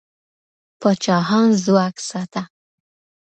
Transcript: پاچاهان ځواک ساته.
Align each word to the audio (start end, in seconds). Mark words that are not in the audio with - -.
پاچاهان 0.81 1.47
ځواک 1.63 1.95
ساته. 2.09 2.43